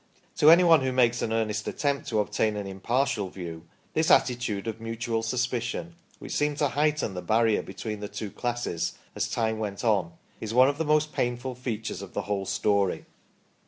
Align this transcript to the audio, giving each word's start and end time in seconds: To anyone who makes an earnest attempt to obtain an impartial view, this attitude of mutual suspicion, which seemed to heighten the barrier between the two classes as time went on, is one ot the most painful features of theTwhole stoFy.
To 0.37 0.49
anyone 0.49 0.81
who 0.81 0.91
makes 0.91 1.21
an 1.21 1.31
earnest 1.31 1.67
attempt 1.67 2.07
to 2.07 2.19
obtain 2.21 2.55
an 2.57 2.65
impartial 2.65 3.29
view, 3.29 3.67
this 3.93 4.09
attitude 4.09 4.65
of 4.65 4.81
mutual 4.81 5.21
suspicion, 5.21 5.93
which 6.17 6.31
seemed 6.31 6.57
to 6.57 6.69
heighten 6.69 7.13
the 7.13 7.21
barrier 7.21 7.61
between 7.61 7.99
the 7.99 8.07
two 8.07 8.31
classes 8.31 8.93
as 9.15 9.29
time 9.29 9.59
went 9.59 9.83
on, 9.83 10.13
is 10.39 10.55
one 10.55 10.69
ot 10.69 10.79
the 10.79 10.85
most 10.85 11.13
painful 11.13 11.53
features 11.53 12.01
of 12.01 12.13
theTwhole 12.13 12.47
stoFy. 12.47 13.05